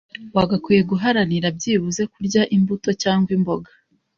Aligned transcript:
wagakwiye 0.35 0.81
guharanira 0.91 1.47
byibuze 1.57 2.03
kurya 2.13 2.41
imbuto 2.55 2.89
cg 3.01 3.23
imboga 3.37 3.69